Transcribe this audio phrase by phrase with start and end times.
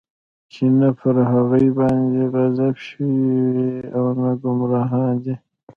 [0.51, 3.35] چې نه پر هغوى باندې غضب شوى
[3.97, 5.35] او نه ګمراهان دی.